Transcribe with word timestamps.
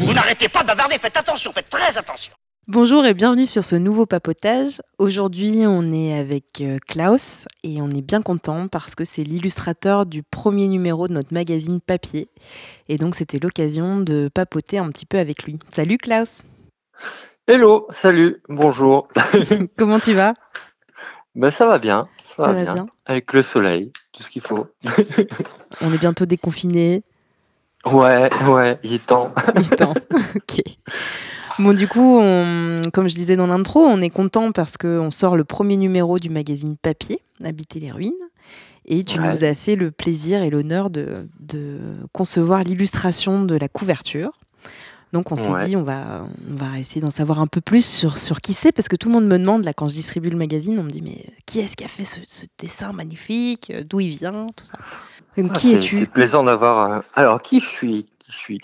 Vous 0.00 0.12
n'arrêtez 0.14 0.48
pas 0.48 0.62
de 0.62 0.66
bavarder, 0.68 0.96
faites 0.98 1.16
attention, 1.18 1.52
faites 1.52 1.68
très 1.68 1.98
attention. 1.98 2.32
Bonjour 2.66 3.04
et 3.04 3.12
bienvenue 3.12 3.44
sur 3.46 3.62
ce 3.64 3.76
nouveau 3.76 4.06
papotage. 4.06 4.80
Aujourd'hui, 4.98 5.64
on 5.66 5.92
est 5.92 6.18
avec 6.18 6.60
euh, 6.62 6.78
Klaus 6.86 7.46
et 7.62 7.82
on 7.82 7.90
est 7.90 8.00
bien 8.00 8.22
content 8.22 8.68
parce 8.68 8.94
que 8.94 9.04
c'est 9.04 9.22
l'illustrateur 9.22 10.06
du 10.06 10.22
premier 10.22 10.68
numéro 10.68 11.08
de 11.08 11.12
notre 11.12 11.34
magazine 11.34 11.80
papier. 11.80 12.28
Et 12.88 12.96
donc, 12.96 13.14
c'était 13.14 13.38
l'occasion 13.38 14.00
de 14.00 14.30
papoter 14.32 14.78
un 14.78 14.90
petit 14.90 15.06
peu 15.06 15.18
avec 15.18 15.42
lui. 15.44 15.58
Salut 15.70 15.98
Klaus 15.98 16.44
Hello, 17.46 17.86
salut, 17.90 18.42
bonjour. 18.48 19.08
Comment 19.78 20.00
tu 20.00 20.12
vas? 20.14 20.32
Ben 21.34 21.50
ça 21.50 21.66
va 21.66 21.78
bien, 21.78 22.08
ça, 22.24 22.44
Ça 22.44 22.46
va 22.48 22.52
va 22.52 22.62
bien. 22.64 22.72
bien. 22.74 22.86
Avec 23.06 23.32
le 23.32 23.42
soleil, 23.42 23.92
tout 24.18 24.24
ce 24.24 24.30
qu'il 24.30 24.42
faut. 24.42 24.66
On 25.80 25.92
est 25.92 25.98
bientôt 25.98 26.26
déconfinés. 26.26 27.02
Ouais, 27.86 28.28
ouais, 28.48 28.78
il 28.82 28.94
est 28.94 29.06
temps. 29.06 29.32
Il 29.54 29.60
est 29.72 29.76
temps. 29.76 29.94
ok. 30.34 30.62
Bon, 31.60 31.72
du 31.72 31.86
coup, 31.88 32.18
on- 32.20 32.82
comme 32.92 33.08
je 33.08 33.14
disais 33.14 33.36
dans 33.36 33.46
l'intro, 33.46 33.80
on 33.80 34.00
est 34.00 34.10
content 34.10 34.50
parce 34.52 34.76
qu'on 34.76 35.10
sort 35.12 35.36
le 35.36 35.44
premier 35.44 35.76
numéro 35.76 36.18
du 36.18 36.28
magazine 36.30 36.76
papier, 36.76 37.20
Habiter 37.44 37.78
les 37.80 37.90
ruines. 37.92 38.12
Et 38.84 39.04
tu 39.04 39.20
Ouais. 39.20 39.28
nous 39.28 39.44
as 39.44 39.54
fait 39.54 39.76
le 39.76 39.90
plaisir 39.92 40.42
et 40.42 40.50
l'honneur 40.50 40.90
de, 40.90 41.28
de 41.40 41.78
concevoir 42.12 42.64
l'illustration 42.64 43.44
de 43.44 43.56
la 43.56 43.68
couverture. 43.68 44.30
Donc 45.12 45.32
on 45.32 45.36
s'est 45.36 45.48
Ouais. 45.48 45.66
dit, 45.66 45.76
on 45.76 45.82
va, 45.84 46.26
on 46.50 46.54
va 46.56 46.78
essayer 46.78 47.00
d'en 47.00 47.10
savoir 47.10 47.40
un 47.40 47.46
peu 47.46 47.60
plus 47.60 47.84
sur, 47.84 48.18
sur 48.18 48.40
qui 48.40 48.52
c'est, 48.52 48.72
parce 48.72 48.88
que 48.88 48.96
tout 48.96 49.08
le 49.08 49.14
monde 49.14 49.26
me 49.26 49.38
demande, 49.38 49.64
là, 49.64 49.72
quand 49.72 49.88
je 49.88 49.94
distribue 49.94 50.28
le 50.30 50.36
magazine, 50.36 50.78
on 50.78 50.82
me 50.82 50.90
dit, 50.90 51.00
mais 51.02 51.24
qui 51.46 51.60
est-ce 51.60 51.76
qui 51.76 51.84
a 51.84 51.88
fait 51.88 52.04
ce, 52.04 52.20
ce 52.26 52.44
dessin 52.58 52.92
magnifique? 52.92 53.70
Euh, 53.70 53.84
D'où 53.88 54.00
il 54.00 54.10
vient? 54.10 54.46
Tout 54.54 54.64
ça. 54.64 54.74
Donc, 55.36 55.50
Ah, 55.54 55.58
qui 55.58 55.74
es-tu? 55.74 55.98
C'est 55.98 56.06
plaisant 56.10 56.44
d'avoir. 56.44 56.92
euh, 56.92 57.00
Alors, 57.14 57.40
qui 57.42 57.60
je 57.60 57.66
suis? 57.66 58.06
Qui 58.18 58.32
je 58.32 58.36
suis? 58.36 58.60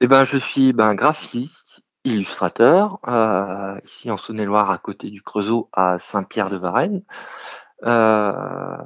Eh 0.00 0.06
ben, 0.06 0.24
je 0.24 0.38
suis 0.38 0.72
ben, 0.72 0.94
graphiste, 0.94 1.82
illustrateur, 2.04 2.98
euh, 3.08 3.76
ici 3.84 4.10
en 4.10 4.16
Saône-et-Loire, 4.16 4.70
à 4.70 4.78
côté 4.78 5.10
du 5.10 5.20
Creusot, 5.22 5.68
à 5.72 5.98
Saint-Pierre-de-Varennes. 5.98 7.02
Euh, 7.84 8.76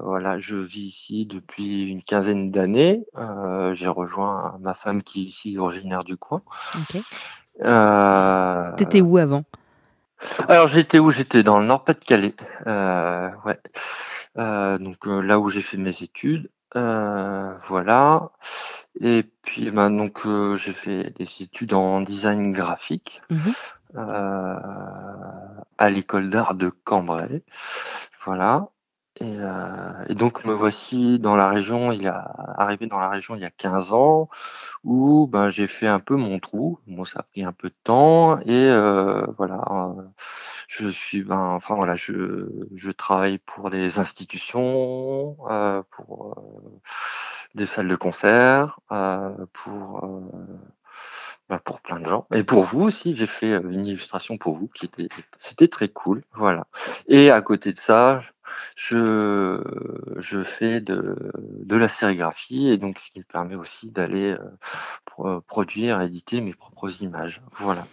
voilà, 0.00 0.38
je 0.38 0.56
vis 0.56 0.86
ici 0.88 1.26
depuis 1.26 1.84
une 1.88 2.02
quinzaine 2.02 2.50
d'années. 2.50 3.04
Euh, 3.16 3.72
J'ai 3.74 3.88
rejoint 3.88 4.56
ma 4.60 4.74
femme 4.74 5.02
qui 5.02 5.22
est 5.22 5.26
ici 5.26 5.58
originaire 5.58 6.04
du 6.04 6.16
coin. 6.16 6.42
Ok. 6.76 7.00
Euh, 7.62 8.72
T'étais 8.76 9.00
où 9.00 9.16
avant? 9.18 9.44
Alors 10.48 10.68
j'étais 10.68 10.98
où? 10.98 11.10
J'étais 11.10 11.42
dans 11.42 11.58
le 11.60 11.66
Nord-Pas-de-Calais. 11.66 12.34
Euh, 12.66 13.30
ouais. 13.44 13.60
Euh, 14.38 14.78
donc 14.78 15.06
euh, 15.06 15.20
là 15.20 15.38
où 15.38 15.48
j'ai 15.48 15.62
fait 15.62 15.76
mes 15.76 16.02
études. 16.02 16.50
Voilà. 16.74 18.30
Et 19.00 19.24
puis 19.42 19.70
ben, 19.70 19.90
donc 19.90 20.22
j'ai 20.56 20.72
fait 20.72 21.10
des 21.18 21.28
études 21.42 21.74
en 21.74 22.00
design 22.00 22.52
graphique 22.52 23.22
Mhm. 23.30 23.52
Euh, 23.96 24.56
à 25.78 25.90
l'école 25.90 26.30
d'art 26.30 26.54
de 26.54 26.70
Cambrai. 26.70 27.42
Voilà. 28.24 28.68
Et, 29.20 29.36
euh, 29.38 30.04
et 30.08 30.14
donc 30.14 30.44
me 30.44 30.52
voici 30.52 31.20
dans 31.20 31.36
la 31.36 31.48
région, 31.48 31.92
il 31.92 32.08
a 32.08 32.54
arrivé 32.58 32.86
dans 32.88 32.98
la 32.98 33.08
région 33.08 33.36
il 33.36 33.42
y 33.42 33.44
a 33.44 33.50
15 33.50 33.92
ans, 33.92 34.28
où 34.82 35.28
ben, 35.28 35.48
j'ai 35.50 35.68
fait 35.68 35.86
un 35.86 36.00
peu 36.00 36.16
mon 36.16 36.40
trou. 36.40 36.80
Bon, 36.88 37.04
ça 37.04 37.20
a 37.20 37.22
pris 37.22 37.44
un 37.44 37.52
peu 37.52 37.68
de 37.68 37.74
temps 37.84 38.40
et 38.40 38.50
euh, 38.50 39.24
voilà. 39.38 39.94
je 40.68 40.88
suis 40.88 41.22
ben, 41.22 41.38
enfin 41.38 41.76
voilà, 41.76 41.94
je, 41.94 42.48
je 42.74 42.90
travaille 42.90 43.38
pour 43.38 43.70
des 43.70 43.98
institutions, 44.00 45.36
euh, 45.48 45.82
pour 45.90 46.34
euh, 46.36 46.80
des 47.54 47.66
salles 47.66 47.88
de 47.88 47.96
concert, 47.96 48.80
pour 49.52 50.04
ben, 51.54 51.60
pour 51.62 51.80
plein 51.80 52.00
de 52.00 52.06
gens. 52.06 52.26
Et 52.32 52.42
pour 52.42 52.64
vous 52.64 52.82
aussi, 52.82 53.14
j'ai 53.14 53.26
fait 53.26 53.52
euh, 53.52 53.62
une 53.70 53.86
illustration 53.86 54.38
pour 54.38 54.54
vous 54.54 54.68
qui 54.68 54.86
était 54.86 55.08
c'était 55.38 55.68
très 55.68 55.88
cool. 55.88 56.22
Voilà. 56.34 56.66
Et 57.06 57.30
à 57.30 57.42
côté 57.42 57.72
de 57.72 57.76
ça, 57.76 58.20
je, 58.76 59.60
je 60.16 60.42
fais 60.42 60.80
de, 60.80 61.16
de 61.38 61.76
la 61.76 61.88
sérigraphie 61.88 62.70
et 62.70 62.76
donc 62.76 62.98
ce 62.98 63.10
qui 63.10 63.20
me 63.20 63.24
permet 63.24 63.54
aussi 63.54 63.90
d'aller 63.90 64.32
euh, 64.32 64.38
pro- 65.04 65.40
produire, 65.40 66.00
éditer 66.00 66.40
mes 66.40 66.54
propres 66.54 67.02
images. 67.02 67.40
Voilà. 67.52 67.86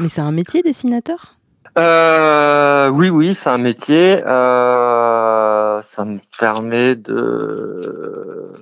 Mais 0.00 0.08
c'est 0.08 0.20
un 0.20 0.32
métier, 0.32 0.62
dessinateur? 0.62 1.36
Euh, 1.76 2.88
oui, 2.88 3.10
oui, 3.10 3.34
c'est 3.34 3.50
un 3.50 3.58
métier. 3.58 4.22
Euh, 4.24 5.82
ça 5.82 6.04
me 6.04 6.18
permet 6.38 6.94
de, 6.94 8.52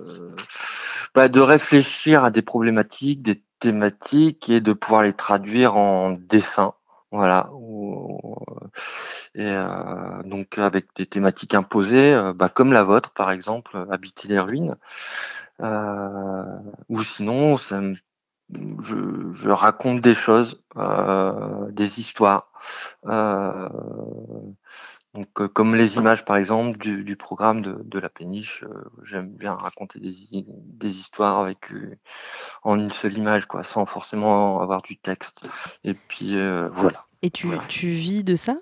bah, 1.15 1.29
de 1.29 1.41
réfléchir 1.41 2.25
à 2.25 2.31
des 2.31 2.43
problématiques, 2.43 3.23
des 3.23 3.43
thématiques 3.63 4.51
et 4.51 4.61
de 4.61 4.73
pouvoir 4.75 5.03
les 5.05 5.13
traduire 5.15 5.77
en 5.77 6.11
dessin. 6.13 6.75
Voilà. 7.13 7.51
Ou- 7.55 8.19
Et 9.35 9.45
euh, 9.47 10.23
donc 10.25 10.59
avec 10.59 10.87
des 10.97 11.07
thématiques 11.07 11.55
imposées, 11.55 12.13
euh, 12.15 12.33
bah, 12.35 12.49
comme 12.49 12.73
la 12.73 12.83
vôtre 12.83 13.11
par 13.13 13.31
exemple, 13.31 13.77
euh, 13.77 13.87
habiter 13.91 14.29
les 14.29 14.39
ruines. 14.41 14.77
Euh, 15.63 16.45
ou 16.89 17.03
sinon, 17.03 17.57
je, 18.49 18.97
je 19.33 19.51
raconte 19.51 20.01
des 20.01 20.15
choses, 20.15 20.63
euh, 20.77 21.71
des 21.71 22.01
histoires. 22.01 22.51
Donc, 25.15 25.29
euh, 25.41 25.49
comme 25.49 25.75
les 25.75 25.97
images, 25.97 26.25
par 26.25 26.37
exemple, 26.37 26.79
du, 26.79 27.05
du 27.05 27.17
programme 27.17 27.61
de, 27.61 27.77
de 27.85 27.99
la 27.99 28.09
péniche, 28.09 28.65
euh, 28.65 28.85
j'aime 29.03 29.29
bien 29.31 29.55
raconter 29.55 30.01
des, 30.01 30.35
hi- 30.35 30.47
des 30.49 30.99
histoires 30.99 31.39
avec 31.41 31.71
euh, 31.73 31.99
en 32.63 32.79
une 32.79 32.91
seule 32.91 33.19
image, 33.19 33.47
quoi, 33.47 33.63
sans 33.63 33.85
forcément 33.85 34.61
avoir 34.63 34.81
du 34.81 34.97
texte. 34.97 35.49
Et 35.85 35.95
puis 35.95 36.37
voilà. 36.73 37.07
Et 37.21 37.31
tu, 37.31 37.49
Voilà. 37.49 37.63
tu 37.69 37.89
vis 37.89 38.25
de 38.25 38.37
ça? 38.37 38.57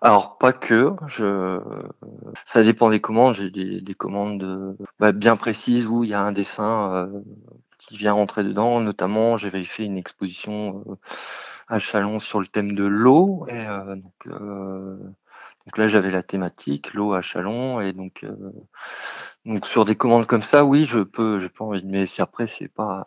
Alors 0.00 0.38
pas 0.38 0.52
que, 0.52 0.92
je, 1.06 1.60
ça 2.46 2.62
dépend 2.62 2.90
des 2.90 3.00
commandes. 3.00 3.34
J'ai 3.34 3.50
des, 3.50 3.80
des 3.80 3.94
commandes 3.94 4.76
bah, 5.00 5.12
bien 5.12 5.36
précises 5.36 5.86
où 5.86 6.04
il 6.04 6.10
y 6.10 6.14
a 6.14 6.22
un 6.22 6.32
dessin 6.32 7.08
qui 7.86 7.96
vient 7.96 8.12
rentrer 8.12 8.44
dedans. 8.44 8.80
Notamment, 8.80 9.36
j'avais 9.36 9.64
fait 9.64 9.84
une 9.84 9.96
exposition 9.98 10.84
euh, 10.88 10.94
à 11.68 11.78
Chalon 11.78 12.18
sur 12.18 12.40
le 12.40 12.46
thème 12.46 12.74
de 12.74 12.84
l'eau. 12.84 13.46
Et 13.48 13.66
euh, 13.66 13.96
donc, 13.96 14.26
euh, 14.26 14.96
donc 15.66 15.78
là, 15.78 15.86
j'avais 15.86 16.10
la 16.10 16.22
thématique 16.22 16.94
l'eau 16.94 17.12
à 17.14 17.22
Chalon. 17.22 17.80
Et 17.80 17.92
donc, 17.92 18.24
euh, 18.24 18.34
donc 19.44 19.66
sur 19.66 19.84
des 19.84 19.96
commandes 19.96 20.26
comme 20.26 20.42
ça, 20.42 20.64
oui, 20.64 20.84
je 20.84 21.00
peux, 21.00 21.38
j'ai 21.40 21.48
pas 21.48 21.64
envie 21.64 21.82
de. 21.82 21.88
Mais 21.88 22.04
après, 22.18 22.46
c'est 22.46 22.68
pas, 22.68 23.04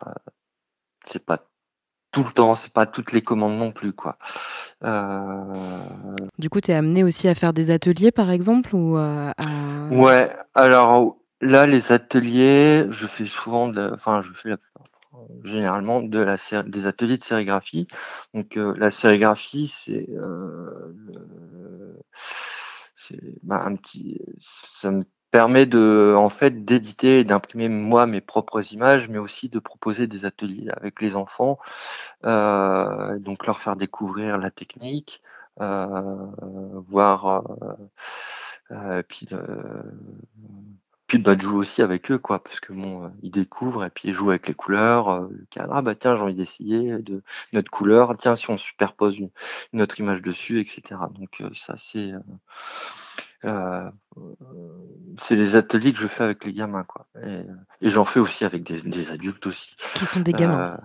c'est 1.04 1.24
pas 1.24 1.38
tout 2.10 2.24
le 2.24 2.32
temps, 2.32 2.54
c'est 2.54 2.72
pas 2.72 2.86
toutes 2.86 3.12
les 3.12 3.20
commandes 3.22 3.58
non 3.58 3.70
plus, 3.70 3.92
quoi. 3.92 4.16
Euh, 4.84 5.44
Du 6.38 6.48
coup, 6.48 6.60
tu 6.60 6.70
es 6.70 6.74
amené 6.74 7.04
aussi 7.04 7.28
à 7.28 7.34
faire 7.34 7.52
des 7.52 7.70
ateliers, 7.70 8.12
par 8.12 8.30
exemple 8.30 8.74
ou 8.74 8.96
à, 8.96 9.32
Ouais, 9.90 10.34
alors 10.54 11.16
là, 11.40 11.66
les 11.66 11.92
ateliers, 11.92 12.86
je 12.90 13.06
fais 13.06 13.26
souvent, 13.26 13.68
de, 13.68 13.80
la- 13.80 13.92
enfin, 13.94 14.22
je 14.22 14.32
fais 14.32 14.48
la 14.48 14.56
généralement 15.44 16.02
de 16.02 16.18
la, 16.18 16.36
des 16.64 16.86
ateliers 16.86 17.18
de 17.18 17.22
sérigraphie. 17.22 17.86
Donc, 18.34 18.56
euh, 18.56 18.74
la 18.76 18.90
sérigraphie, 18.90 19.66
c'est 19.66 20.08
euh, 20.10 20.94
bah, 23.42 23.70
ça 24.38 24.90
me 24.90 25.04
permet 25.30 25.66
de, 25.66 26.14
en 26.16 26.30
fait, 26.30 26.64
d'éditer 26.64 27.20
et 27.20 27.24
d'imprimer 27.24 27.68
moi 27.68 28.06
mes 28.06 28.20
propres 28.20 28.72
images, 28.72 29.08
mais 29.08 29.18
aussi 29.18 29.48
de 29.48 29.58
proposer 29.58 30.06
des 30.06 30.24
ateliers 30.26 30.70
avec 30.70 31.00
les 31.00 31.16
enfants, 31.16 31.58
euh, 32.24 33.18
donc 33.18 33.46
leur 33.46 33.60
faire 33.60 33.76
découvrir 33.76 34.38
la 34.38 34.50
technique, 34.50 35.22
voir. 35.58 37.44
puis, 39.08 39.26
puis 41.08 41.18
bah, 41.18 41.34
de 41.34 41.40
jouer 41.40 41.56
aussi 41.56 41.82
avec 41.82 42.10
eux, 42.12 42.18
quoi, 42.18 42.42
parce 42.42 42.60
que 42.60 42.72
bon, 42.72 43.04
euh, 43.04 43.08
ils 43.22 43.30
découvrent 43.32 43.84
et 43.84 43.90
puis 43.90 44.08
ils 44.08 44.14
jouent 44.14 44.30
avec 44.30 44.46
les 44.46 44.54
couleurs. 44.54 45.08
euh, 45.08 45.28
le 45.30 45.44
cadre, 45.50 45.72
ah 45.74 45.82
bah 45.82 45.94
tiens, 45.96 46.14
j'ai 46.14 46.22
envie 46.22 46.34
d'essayer 46.36 46.98
de 46.98 47.22
notre 47.52 47.70
couleur. 47.70 48.16
Tiens, 48.16 48.36
si 48.36 48.48
on 48.50 48.56
superpose 48.58 49.18
une, 49.18 49.30
une 49.72 49.82
autre 49.82 49.98
image 49.98 50.22
dessus, 50.22 50.60
etc. 50.60 50.82
Donc 51.18 51.40
euh, 51.40 51.50
ça, 51.54 51.74
c'est 51.76 52.12
euh, 52.12 52.20
euh, 53.46 53.90
c'est 55.18 55.34
les 55.34 55.56
ateliers 55.56 55.92
que 55.92 55.98
je 55.98 56.06
fais 56.08 56.24
avec 56.24 56.44
les 56.44 56.52
gamins, 56.52 56.84
quoi. 56.84 57.06
Et, 57.24 57.42
et 57.80 57.88
j'en 57.88 58.04
fais 58.04 58.20
aussi 58.20 58.44
avec 58.44 58.62
des, 58.64 58.82
des 58.82 59.10
adultes 59.10 59.46
aussi. 59.46 59.74
qui 59.94 60.04
sont 60.06 60.20
des 60.20 60.32
gamins. 60.32 60.72
Euh, 60.74 60.76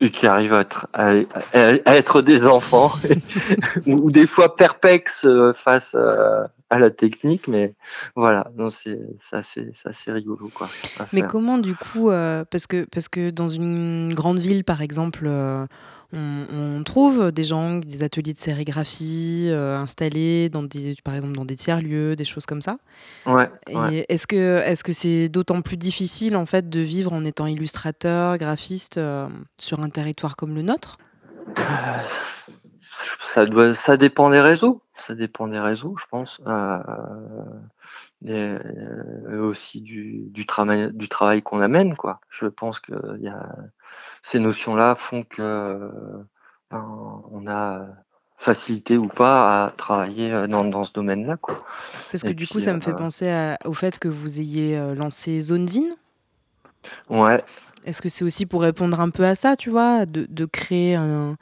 et 0.00 0.10
qui 0.10 0.28
arrivent 0.28 0.54
à 0.54 0.60
être, 0.60 0.86
à, 0.92 1.08
à- 1.08 1.78
à 1.84 1.96
être 1.96 2.22
des 2.22 2.46
enfants, 2.46 2.92
ou, 3.86 3.94
ou 3.94 4.10
des 4.12 4.26
fois 4.26 4.54
perplexes 4.54 5.26
face, 5.54 5.96
euh, 5.98 6.44
à 6.70 6.78
la 6.78 6.90
technique, 6.90 7.48
mais 7.48 7.74
voilà, 8.14 8.50
non, 8.56 8.68
c'est 8.68 9.00
assez, 9.32 9.72
assez 9.84 10.12
rigolo, 10.12 10.50
quoi. 10.52 10.68
Mais 11.12 11.22
comment, 11.22 11.56
du 11.58 11.74
coup, 11.74 12.10
euh, 12.10 12.44
parce, 12.44 12.66
que, 12.66 12.84
parce 12.84 13.08
que 13.08 13.30
dans 13.30 13.48
une 13.48 14.12
grande 14.12 14.38
ville, 14.38 14.64
par 14.64 14.82
exemple, 14.82 15.24
euh, 15.26 15.66
on, 16.12 16.82
trouve 16.84 17.32
des 17.32 17.44
gens, 17.44 17.78
des 17.78 18.02
ateliers 18.02 18.34
de 18.34 18.38
sérigraphie 18.38 19.48
euh, 19.48 19.78
installés, 19.78 20.50
dans 20.50 20.62
des, 20.62 20.94
par 21.02 21.14
exemple, 21.14 21.34
dans 21.34 21.46
des 21.46 21.56
tiers-lieux, 21.56 22.16
des 22.16 22.26
choses 22.26 22.44
comme 22.44 22.60
ça. 22.60 22.76
Ouais. 23.24 23.50
Est-ce 24.08 24.26
que 24.26 24.58
est-ce 24.58 24.84
que 24.84 24.92
c'est 24.92 25.30
d'autant 25.30 25.62
plus 25.62 25.78
difficile, 25.78 26.36
en 26.36 26.46
fait, 26.46 26.68
de 26.68 26.80
vivre 26.80 27.14
en 27.14 27.24
étant 27.24 27.46
illustrateur, 27.46 28.36
graphiste, 28.36 29.00
sur 29.60 29.80
un 29.80 29.88
territoire 29.88 30.36
comme 30.36 30.54
le 30.54 30.62
nôtre? 30.62 30.98
Ça, 33.20 33.46
doit, 33.46 33.74
ça 33.74 33.96
dépend 33.96 34.28
des 34.30 34.40
réseaux. 34.40 34.82
Ça 34.98 35.14
dépend 35.14 35.48
des 35.48 35.60
réseaux, 35.60 35.96
je 35.96 36.06
pense. 36.10 36.40
Euh, 36.46 36.78
et, 38.24 38.32
euh, 38.34 39.40
aussi 39.40 39.80
du, 39.80 40.24
du, 40.30 40.44
travail, 40.46 40.92
du 40.92 41.08
travail 41.08 41.42
qu'on 41.42 41.60
amène, 41.60 41.94
quoi. 41.96 42.20
Je 42.28 42.46
pense 42.46 42.80
que 42.80 42.92
y 43.20 43.28
a, 43.28 43.56
ces 44.22 44.40
notions-là 44.40 44.94
font 44.94 45.22
que 45.22 45.90
ben, 46.70 47.22
on 47.30 47.46
a 47.46 47.86
facilité 48.36 48.96
ou 48.96 49.08
pas 49.08 49.66
à 49.66 49.70
travailler 49.70 50.46
dans, 50.48 50.64
dans 50.64 50.84
ce 50.84 50.92
domaine-là, 50.92 51.36
quoi. 51.36 51.64
Parce 52.10 52.22
que 52.22 52.32
du 52.32 52.46
coup, 52.46 52.60
ça 52.60 52.72
me 52.72 52.80
fait 52.80 52.92
euh, 52.92 52.94
penser 52.94 53.56
au 53.64 53.72
fait 53.72 53.98
que 53.98 54.08
vous 54.08 54.40
ayez 54.40 54.94
lancé 54.94 55.40
ZoneZine. 55.40 55.90
Ouais. 57.08 57.42
Est-ce 57.84 58.02
que 58.02 58.08
c'est 58.08 58.24
aussi 58.24 58.46
pour 58.46 58.62
répondre 58.62 59.00
un 59.00 59.10
peu 59.10 59.24
à 59.24 59.34
ça, 59.34 59.56
tu 59.56 59.70
vois, 59.70 60.06
de, 60.06 60.26
de 60.28 60.44
créer 60.44 60.94
un, 60.94 61.36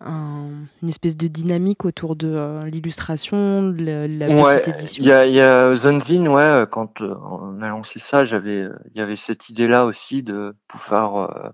une 0.00 0.88
espèce 0.88 1.16
de 1.16 1.28
dynamique 1.28 1.84
autour 1.84 2.16
de 2.16 2.28
euh, 2.28 2.60
l'illustration, 2.62 3.70
de 3.70 4.06
la, 4.18 4.26
petite 4.26 4.68
édition. 4.68 5.02
Il 5.02 5.08
y 5.08 5.12
a, 5.12 5.26
y 5.26 5.40
a 5.40 5.74
Zonzine, 5.74 6.28
ouais, 6.28 6.64
quand 6.70 7.00
euh, 7.00 7.14
on 7.22 7.62
a 7.62 7.68
lancé 7.68 7.98
ça, 7.98 8.24
j'avais, 8.24 8.68
il 8.94 8.98
y 8.98 9.00
avait 9.00 9.16
cette 9.16 9.48
idée-là 9.48 9.84
aussi 9.84 10.22
de 10.22 10.54
pouvoir 10.68 11.16
euh, 11.16 11.50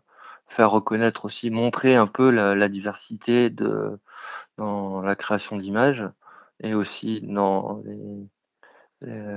faire 0.48 0.70
reconnaître 0.70 1.24
aussi, 1.26 1.50
montrer 1.50 1.94
un 1.96 2.06
peu 2.06 2.30
la, 2.30 2.68
diversité 2.68 3.50
de, 3.50 3.98
dans 4.56 5.02
la 5.02 5.14
création 5.16 5.56
d'images 5.56 6.04
et 6.62 6.74
aussi 6.74 7.20
dans 7.22 7.82
les, 7.84 8.28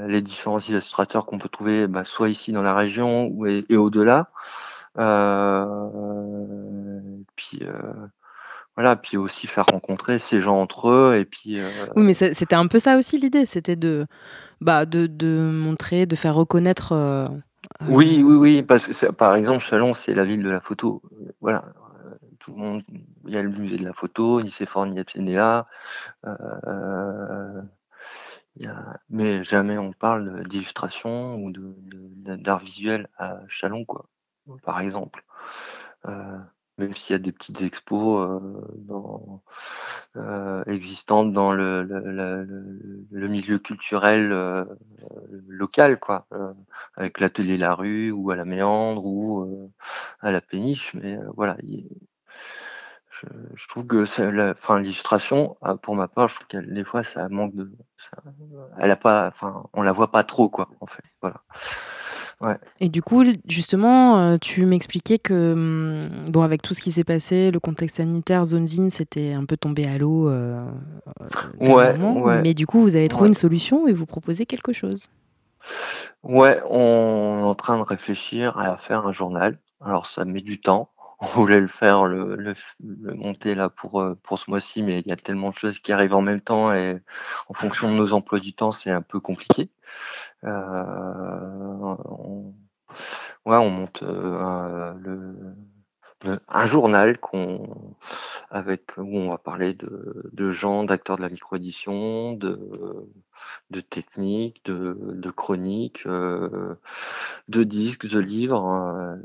les 0.07 0.21
différents 0.21 0.59
illustrateurs 0.59 1.25
qu'on 1.25 1.39
peut 1.39 1.49
trouver 1.49 1.87
bah, 1.87 2.03
soit 2.03 2.29
ici 2.29 2.51
dans 2.51 2.63
la 2.63 2.73
région 2.73 3.27
ou 3.27 3.45
et, 3.45 3.77
au-delà. 3.77 4.31
Euh, 4.97 5.89
puis 7.35 7.61
voilà, 8.75 8.95
puis 8.95 9.17
aussi 9.17 9.45
faire 9.47 9.65
rencontrer 9.67 10.17
ces 10.17 10.41
gens 10.41 10.59
entre 10.59 10.89
eux 10.89 11.15
et 11.17 11.25
puis, 11.25 11.59
euh, 11.59 11.69
Oui, 11.95 12.03
mais 12.05 12.13
c'était 12.13 12.55
un 12.55 12.67
peu 12.67 12.79
ça 12.79 12.97
aussi 12.97 13.19
l'idée, 13.19 13.45
c'était 13.45 13.75
de, 13.75 14.07
bah, 14.61 14.85
de 14.85 15.05
de 15.05 15.51
montrer, 15.51 16.05
de 16.05 16.15
faire 16.15 16.33
reconnaître, 16.33 16.91
euh, 16.91 17.27
Oui, 17.87 18.23
oui, 18.23 18.35
oui, 18.35 18.63
parce 18.63 18.87
que 18.87 19.11
par 19.11 19.35
exemple, 19.35 19.59
Chalon, 19.59 19.93
c'est 19.93 20.15
la 20.15 20.23
ville 20.23 20.41
de 20.41 20.49
la 20.49 20.59
photo. 20.59 21.03
Voilà, 21.39 21.63
tout 22.39 22.51
le 22.51 22.57
monde 22.57 22.83
il 23.25 23.33
y 23.33 23.37
a 23.37 23.41
le 23.41 23.49
musée 23.49 23.77
de 23.77 23.85
la 23.85 23.93
photo, 23.93 24.39
euh, 24.39 24.43
il 28.55 28.63
y 28.63 28.67
a 28.67 28.99
mais 29.09 29.43
jamais 29.43 29.77
on 29.77 29.93
parle 29.93 30.47
d'illustration 30.47 31.35
ou 31.35 31.51
de 31.51 31.75
d'art 32.37 32.59
visuel 32.59 33.07
à 33.17 33.39
Chalon, 33.47 33.85
quoi, 33.85 34.09
par 34.63 34.79
exemple. 34.79 35.23
Même 36.77 36.95
s'il 36.95 37.13
y 37.13 37.15
a 37.15 37.19
des 37.19 37.31
petites 37.31 37.61
expos 37.61 38.27
euh, 38.27 38.39
dans, 38.77 39.43
euh, 40.15 40.63
existantes 40.65 41.31
dans 41.31 41.53
le, 41.53 41.83
le, 41.83 43.05
le, 43.11 43.27
milieu 43.27 43.59
culturel 43.59 44.31
euh, 44.31 44.65
local, 45.47 45.99
quoi, 45.99 46.27
avec 46.95 47.19
l'atelier 47.19 47.57
La 47.57 47.75
Rue 47.75 48.11
ou 48.11 48.31
à 48.31 48.35
la 48.35 48.45
Méandre 48.45 49.05
ou 49.05 49.71
à 50.19 50.31
la 50.31 50.41
Péniche. 50.41 50.95
Mais 50.95 51.17
voilà, 51.35 51.57
je, 53.11 53.27
je, 53.53 53.67
trouve 53.67 53.85
que 53.85 54.51
enfin, 54.51 54.79
l'illustration, 54.79 55.55
pour 55.83 55.95
ma 55.95 56.07
part, 56.07 56.27
je 56.27 56.35
trouve 56.35 56.47
que 56.47 56.57
des 56.57 56.83
fois 56.83 57.03
ça 57.03 57.29
manque 57.29 57.55
de, 57.55 57.71
ça, 57.97 58.17
elle 58.79 58.89
a 58.89 58.95
pas, 58.95 59.27
enfin, 59.27 59.65
on 59.73 59.83
la 59.83 59.91
voit 59.91 60.09
pas 60.09 60.23
trop, 60.23 60.49
quoi, 60.49 60.69
en 60.79 60.87
fait. 60.87 61.03
Voilà. 61.21 61.43
Et 62.79 62.89
du 62.89 63.01
coup, 63.01 63.23
justement, 63.47 64.17
euh, 64.17 64.37
tu 64.39 64.65
m'expliquais 64.65 65.17
que, 65.17 65.53
hum, 65.53 66.29
bon, 66.29 66.41
avec 66.41 66.61
tout 66.61 66.73
ce 66.73 66.81
qui 66.81 66.91
s'est 66.91 67.03
passé, 67.03 67.51
le 67.51 67.59
contexte 67.59 67.97
sanitaire, 67.97 68.45
ZoneZine, 68.45 68.89
c'était 68.89 69.33
un 69.33 69.45
peu 69.45 69.57
tombé 69.57 69.85
à 69.85 69.97
l'eau. 69.97 70.29
Euh, 70.29 70.65
ouais, 71.59 72.41
Mais 72.41 72.53
du 72.53 72.67
coup, 72.67 72.81
vous 72.81 72.95
avez 72.95 73.07
trouvé 73.07 73.29
une 73.29 73.35
solution 73.35 73.87
et 73.87 73.93
vous 73.93 74.05
proposez 74.05 74.45
quelque 74.45 74.73
chose. 74.73 75.07
Ouais, 76.23 76.61
on 76.69 77.39
est 77.39 77.47
en 77.47 77.55
train 77.55 77.77
de 77.77 77.83
réfléchir 77.83 78.57
à 78.57 78.77
faire 78.77 79.05
un 79.07 79.13
journal. 79.13 79.57
Alors, 79.81 80.05
ça 80.05 80.25
met 80.25 80.41
du 80.41 80.59
temps 80.59 80.89
on 81.23 81.25
voulait 81.27 81.61
le 81.61 81.67
faire, 81.67 82.05
le, 82.05 82.35
le, 82.35 82.53
monter 83.15 83.55
là 83.55 83.69
pour, 83.69 84.01
euh, 84.01 84.15
pour 84.23 84.37
ce 84.37 84.49
mois-ci, 84.49 84.83
mais 84.83 84.99
il 84.99 85.07
y 85.07 85.11
a 85.11 85.15
tellement 85.15 85.49
de 85.49 85.55
choses 85.55 85.79
qui 85.79 85.91
arrivent 85.93 86.13
en 86.15 86.21
même 86.21 86.41
temps 86.41 86.73
et 86.73 86.99
en 87.49 87.53
fonction 87.53 87.89
de 87.91 87.95
nos 87.95 88.13
emplois 88.13 88.39
du 88.39 88.53
temps, 88.53 88.71
c'est 88.71 88.91
un 88.91 89.01
peu 89.01 89.19
compliqué. 89.19 89.69
Euh, 90.43 90.49
on, 92.05 92.53
ouais, 93.45 93.57
on 93.57 93.69
monte 93.69 94.03
euh, 94.03 94.93
le, 94.99 95.57
un 96.47 96.65
journal 96.65 97.17
qu'on 97.19 97.95
avec 98.49 98.97
où 98.97 99.17
on 99.17 99.29
va 99.29 99.37
parler 99.37 99.73
de, 99.73 100.29
de 100.31 100.51
gens, 100.51 100.83
d'acteurs 100.83 101.17
de 101.17 101.21
la 101.21 101.29
micro-édition, 101.29 102.33
de, 102.33 102.59
de 103.71 103.81
techniques, 103.81 104.63
de, 104.65 104.97
de 105.13 105.31
chroniques, 105.31 106.03
euh, 106.05 106.75
de 107.49 107.63
disques, 107.63 108.07
de 108.07 108.19
livres 108.19 109.17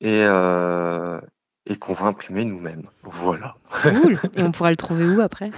et, 0.00 0.22
euh, 0.22 1.20
et 1.66 1.76
qu'on 1.76 1.94
va 1.94 2.06
imprimer 2.06 2.44
nous-mêmes. 2.44 2.88
Voilà. 3.02 3.54
Cool. 3.82 4.18
Et 4.36 4.42
on 4.42 4.52
pourra 4.52 4.70
le 4.70 4.76
trouver 4.76 5.06
où 5.08 5.20
après? 5.20 5.50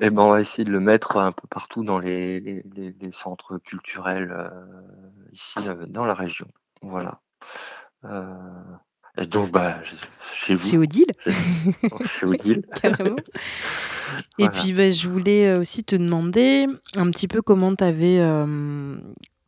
Eh 0.00 0.10
ben, 0.10 0.22
on 0.22 0.30
va 0.30 0.40
essayer 0.40 0.64
de 0.64 0.72
le 0.72 0.80
mettre 0.80 1.16
un 1.16 1.32
peu 1.32 1.46
partout 1.48 1.84
dans 1.84 1.98
les, 1.98 2.40
les, 2.40 2.64
les, 2.74 3.12
centres 3.12 3.58
culturels 3.58 4.32
euh, 4.32 4.48
ici 5.32 5.60
euh, 5.66 5.86
dans 5.86 6.04
la 6.04 6.14
région. 6.14 6.48
Voilà. 6.82 7.20
Et 9.18 9.26
donc, 9.26 9.52
bah, 9.52 9.78
chez 10.22 10.54
vous. 10.54 10.68
Chez 10.68 10.78
Odile. 10.78 11.12
Chez 12.04 12.26
Odile. 12.26 12.66
Carrément. 12.82 13.16
Et 14.38 14.48
puis, 14.48 14.72
bah, 14.72 14.90
je 14.90 15.08
voulais 15.08 15.56
aussi 15.56 15.84
te 15.84 15.94
demander 15.94 16.66
un 16.96 17.10
petit 17.10 17.28
peu 17.28 17.42
comment 17.42 17.76
tu 17.76 17.84
avais, 17.84 18.18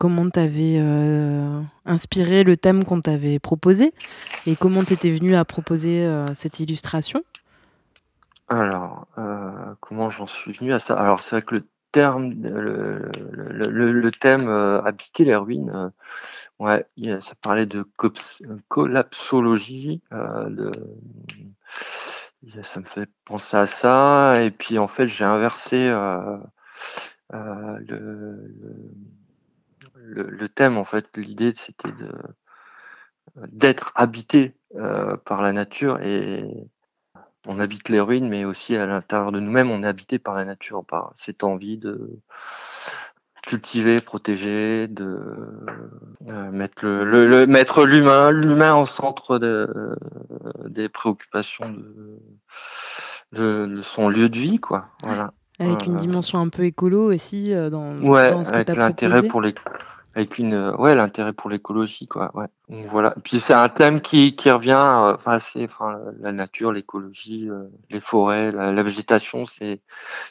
comment 0.04 0.28
tu 0.28 0.38
avais 0.38 0.76
euh, 0.80 1.62
inspiré 1.86 2.44
le 2.44 2.58
thème 2.58 2.84
qu'on 2.84 3.00
t'avait 3.00 3.38
proposé 3.38 3.94
et 4.46 4.54
comment 4.54 4.84
tu 4.84 4.92
étais 4.92 5.10
venu 5.10 5.34
à 5.34 5.46
proposer 5.46 6.04
euh, 6.04 6.26
cette 6.34 6.60
illustration? 6.60 7.24
Alors, 8.48 9.06
euh, 9.16 9.72
comment 9.80 10.10
j'en 10.10 10.26
suis 10.26 10.52
venu 10.52 10.74
à 10.74 10.78
ça? 10.78 10.92
Alors, 10.92 11.20
c'est 11.20 11.36
vrai 11.36 11.40
que 11.40 11.54
le 11.54 11.66
terme, 11.90 12.34
le, 12.34 14.10
thème 14.10 14.46
habiter 14.84 15.24
les 15.24 15.36
ruines, 15.36 15.90
ouais, 16.58 16.84
ça 17.20 17.32
parlait 17.40 17.64
de 17.64 17.86
collapsologie, 18.68 20.02
ça 20.10 20.50
me 22.80 22.84
fait 22.84 23.08
penser 23.24 23.56
à 23.56 23.64
ça, 23.64 24.42
et 24.42 24.50
puis 24.50 24.76
en 24.76 24.86
fait, 24.86 25.06
j'ai 25.06 25.24
inversé 25.24 25.88
le, 27.32 28.36
thème, 30.54 30.76
en 30.76 30.84
fait, 30.84 31.16
l'idée, 31.16 31.52
c'était 31.52 31.92
de 31.92 32.10
d'être 33.36 33.92
habité 33.94 34.54
euh, 34.76 35.16
par 35.16 35.42
la 35.42 35.52
nature 35.52 36.00
et 36.02 36.44
on 37.46 37.58
habite 37.58 37.88
les 37.88 38.00
ruines, 38.00 38.28
mais 38.28 38.44
aussi 38.44 38.76
à 38.76 38.86
l'intérieur 38.86 39.32
de 39.32 39.40
nous-mêmes, 39.40 39.70
on 39.70 39.82
est 39.82 39.86
habité 39.86 40.18
par 40.18 40.34
la 40.34 40.44
nature, 40.44 40.84
par 40.84 41.12
cette 41.14 41.44
envie 41.44 41.78
de 41.78 42.20
cultiver, 43.42 44.00
protéger, 44.00 44.88
de 44.88 45.20
euh, 46.28 46.50
mettre 46.50 46.86
le, 46.86 47.46
mettre 47.46 47.84
l'humain, 47.84 48.30
l'humain 48.30 48.74
au 48.76 48.86
centre 48.86 49.38
de, 49.38 49.96
des 50.66 50.88
préoccupations 50.88 51.70
de, 53.32 53.66
de, 53.66 53.82
son 53.82 54.08
lieu 54.08 54.30
de 54.30 54.38
vie, 54.38 54.58
quoi. 54.58 54.86
Voilà. 55.02 55.32
Avec 55.60 55.86
une 55.86 55.96
dimension 55.96 56.40
un 56.40 56.48
peu 56.48 56.64
écolo 56.64 57.12
aussi 57.12 57.54
euh, 57.54 57.70
dans, 57.70 57.96
ouais, 57.98 58.30
dans 58.30 58.42
ce 58.42 58.50
que 58.50 58.56
avec 58.56 58.74
l'intérêt 58.74 59.22
pour 59.22 59.40
les 59.40 59.54
avec 60.14 60.38
une 60.38 60.54
euh, 60.54 60.76
ouais 60.76 60.94
l'intérêt 60.94 61.32
pour 61.32 61.50
l'écologie 61.50 62.06
quoi 62.06 62.30
ouais 62.34 62.46
Donc, 62.68 62.86
voilà 62.86 63.14
puis 63.22 63.40
c'est 63.40 63.54
un 63.54 63.68
thème 63.68 64.00
qui 64.00 64.36
qui 64.36 64.50
revient 64.50 65.16
euh, 65.26 65.38
c'est 65.38 65.64
enfin 65.64 65.98
la 66.20 66.32
nature 66.32 66.72
l'écologie 66.72 67.48
euh, 67.48 67.64
les 67.90 68.00
forêts 68.00 68.50
la, 68.52 68.82
végétation 68.82 69.44
c'est 69.44 69.80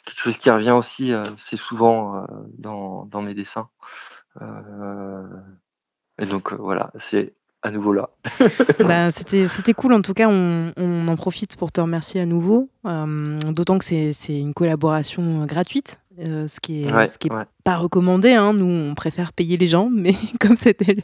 quelque 0.04 0.20
chose 0.20 0.38
qui 0.38 0.50
revient 0.50 0.72
aussi 0.72 1.12
c'est 1.36 1.56
souvent 1.56 2.26
dans 2.58 3.06
dans 3.06 3.22
mes 3.22 3.34
dessins 3.34 3.68
et 4.40 6.26
donc 6.26 6.52
voilà 6.54 6.90
c'est 6.96 7.34
à 7.64 7.70
nouveau 7.70 7.92
là. 7.94 8.10
Bah, 8.86 9.10
c'était, 9.10 9.48
c'était 9.48 9.72
cool. 9.72 9.94
En 9.94 10.02
tout 10.02 10.14
cas, 10.14 10.28
on, 10.28 10.72
on 10.76 11.08
en 11.08 11.16
profite 11.16 11.56
pour 11.56 11.72
te 11.72 11.80
remercier 11.80 12.20
à 12.20 12.26
nouveau. 12.26 12.68
Euh, 12.86 13.38
d'autant 13.50 13.78
que 13.78 13.84
c'est, 13.84 14.12
c'est 14.12 14.38
une 14.38 14.52
collaboration 14.52 15.42
euh, 15.42 15.46
gratuite, 15.46 15.98
euh, 16.28 16.46
ce 16.48 16.60
qui 16.60 16.84
est, 16.84 16.92
Ouais, 16.92 17.06
ce 17.06 17.18
qui 17.18 17.28
est 17.28 17.32
ouais. 17.32 17.44
pas 17.64 17.76
recommandé. 17.76 18.30
hein. 18.32 18.52
Nous, 18.52 18.66
on 18.66 18.94
préfère 18.94 19.32
payer 19.32 19.56
les 19.56 19.66
gens, 19.66 19.88
mais 19.94 20.14
comme 20.40 20.56
c'était 20.56 20.96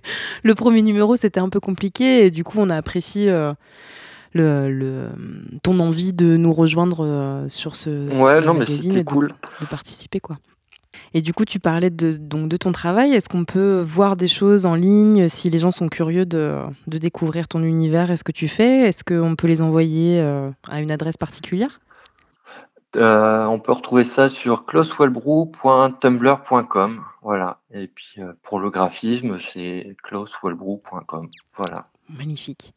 le, 0.42 0.54
premier 0.54 0.82
numéro, 0.82 1.16
c'était 1.16 1.40
un 1.40 1.48
peu 1.48 1.60
compliqué. 1.60 2.26
Et 2.26 2.30
du 2.30 2.44
coup, 2.44 2.58
on 2.60 2.68
a 2.70 2.76
apprécié 2.76 3.30
euh, 3.30 3.52
le, 4.32 4.70
le- 4.70 5.08
ton 5.62 5.78
envie 5.80 6.12
de 6.12 6.36
nous 6.36 6.52
rejoindre 6.52 7.04
euh, 7.04 7.48
sur 7.48 7.76
ce, 7.76 8.08
ce 8.10 8.22
Ouais, 8.22 8.40
non, 8.40 8.52
mais 8.54 8.60
magazine 8.60 8.82
c'était 8.82 9.00
et 9.00 9.04
de, 9.04 9.08
cool. 9.10 9.28
de 9.60 9.66
participer, 9.66 10.20
quoi. 10.20 10.38
Et 11.14 11.22
du 11.22 11.32
coup, 11.32 11.44
tu 11.44 11.58
parlais 11.60 11.90
de, 11.90 12.16
donc, 12.16 12.48
de 12.48 12.56
ton 12.56 12.72
travail. 12.72 13.12
Est-ce 13.14 13.28
qu'on 13.28 13.44
peut 13.44 13.80
voir 13.80 14.16
des 14.16 14.28
choses 14.28 14.66
en 14.66 14.74
ligne 14.74 15.28
si 15.28 15.48
les 15.50 15.58
gens 15.58 15.70
sont 15.70 15.88
curieux 15.88 16.26
de, 16.26 16.56
de 16.88 16.98
découvrir 16.98 17.48
ton 17.48 17.62
univers 17.62 18.10
et 18.10 18.16
ce 18.16 18.24
que 18.24 18.32
tu 18.32 18.48
fais? 18.48 18.88
Est-ce 18.88 19.02
qu'on 19.04 19.34
peut 19.36 19.46
les 19.48 19.62
envoyer 19.62 20.20
à 20.20 20.80
une 20.80 20.90
adresse 20.90 21.16
particulière? 21.16 21.80
Euh, 22.96 23.44
on 23.44 23.60
peut 23.60 23.70
retrouver 23.72 24.02
ça 24.04 24.28
sur 24.28 24.66
klauswellbrew.tumblr.com. 24.66 27.00
Voilà. 27.22 27.58
Et 27.72 27.86
puis 27.86 28.14
euh, 28.18 28.32
pour 28.42 28.58
le 28.58 28.68
graphisme, 28.70 29.38
c'est 29.38 29.94
klauswellbrew.com. 30.02 31.28
Voilà. 31.56 31.86
Magnifique. 32.18 32.74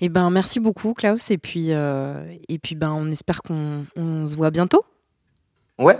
Et 0.00 0.08
ben, 0.08 0.30
merci 0.30 0.60
beaucoup, 0.60 0.94
Klaus. 0.94 1.32
Et 1.32 1.38
puis, 1.38 1.72
euh, 1.72 2.24
et 2.48 2.58
puis 2.58 2.76
ben, 2.76 2.92
on 2.92 3.10
espère 3.10 3.42
qu'on 3.42 3.86
on 3.96 4.26
se 4.26 4.36
voit 4.36 4.50
bientôt 4.50 4.84
Ouais, 5.78 5.98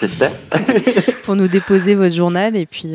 j'espère. 0.00 0.32
pour 1.24 1.36
nous 1.36 1.48
déposer 1.48 1.94
votre 1.94 2.14
journal 2.14 2.56
et 2.56 2.64
puis, 2.64 2.94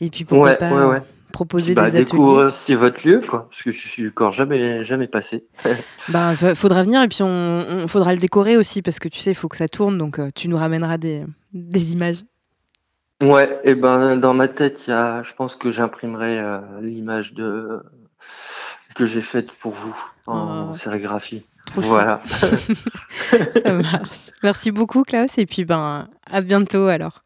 et 0.00 0.10
puis 0.10 0.24
pourquoi 0.24 0.48
Ouais, 0.50 0.56
pas 0.56 0.72
ouais, 0.72 0.86
ouais. 0.86 1.02
Proposer 1.32 1.74
Bah, 1.74 1.82
des 1.90 1.96
ateliers. 1.96 2.04
découvrir 2.04 2.46
aussi 2.46 2.74
votre 2.76 3.06
lieu, 3.06 3.20
quoi. 3.28 3.48
Parce 3.50 3.62
que 3.64 3.72
je 3.72 3.88
suis 3.88 4.08
encore 4.08 4.30
jamais, 4.30 4.84
jamais 4.84 5.08
passé. 5.08 5.44
Fa- 6.12 6.54
faudra 6.54 6.84
venir 6.84 7.02
et 7.02 7.08
puis 7.08 7.22
on, 7.22 7.26
on- 7.26 7.88
faudra 7.88 8.12
le 8.12 8.18
décorer 8.20 8.56
aussi 8.56 8.80
parce 8.82 9.00
que 9.00 9.08
tu 9.08 9.18
sais, 9.18 9.32
il 9.32 9.34
faut 9.34 9.48
que 9.48 9.56
ça 9.56 9.68
tourne. 9.68 9.98
Donc, 9.98 10.18
euh, 10.20 10.30
tu 10.34 10.46
nous 10.48 10.56
ramèneras 10.56 10.96
des, 10.98 11.24
des 11.52 11.92
images. 11.92 12.20
Ouais, 13.22 13.60
et 13.64 13.74
ben 13.74 14.16
dans 14.16 14.34
ma 14.34 14.48
tête, 14.48 14.86
y 14.86 14.92
a, 14.92 15.22
je 15.24 15.32
pense 15.34 15.54
que 15.56 15.70
j'imprimerai 15.70 16.38
euh, 16.40 16.58
l'image 16.80 17.34
de 17.34 17.80
que 18.94 19.06
j'ai 19.06 19.20
faite 19.22 19.50
pour 19.52 19.72
vous 19.72 19.96
en 20.26 20.70
Oh. 20.70 20.74
sérigraphie. 20.74 21.44
Trop. 21.66 21.80
Voilà. 21.82 22.20
Ça 23.64 23.72
marche. 23.72 24.30
Merci 24.42 24.70
beaucoup, 24.72 25.02
Klaus. 25.04 25.38
Et 25.38 25.46
puis, 25.46 25.64
ben, 25.64 26.08
à 26.30 26.40
bientôt 26.40 26.86
alors. 26.86 27.22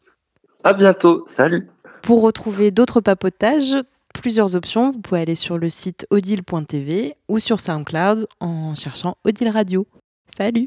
À 0.65 0.75
bientôt. 0.75 1.25
Salut. 1.29 1.69
Pour 2.03 2.23
retrouver 2.23 2.71
d'autres 2.71 3.01
papotages, 3.01 3.75
plusieurs 4.21 4.57
options, 4.57 4.91
vous 4.91 5.01
pouvez 5.01 5.21
aller 5.21 5.35
sur 5.35 5.59
le 5.59 5.69
site 5.69 6.07
odile.tv 6.11 7.15
ou 7.29 7.39
sur 7.39 7.61
SoundCloud 7.61 8.27
en 8.41 8.75
cherchant 8.75 9.17
Odile 9.25 9.49
Radio. 9.49 9.87
Salut. 10.37 10.67